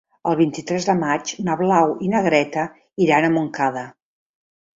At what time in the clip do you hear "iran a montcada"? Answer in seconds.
3.07-3.87